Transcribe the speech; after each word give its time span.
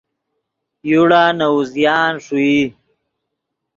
یوڑا 0.89 1.23
نے 1.37 1.45
اوزیان 1.53 2.11
ݰوئی 2.25 2.57